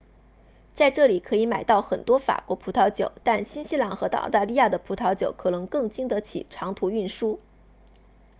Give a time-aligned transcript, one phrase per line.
[0.73, 7.39] 在这里可以买到很多法国葡萄酒但新西兰和澳大利亚的葡萄酒可能更经得起长途运输